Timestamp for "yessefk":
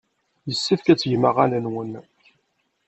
0.49-0.85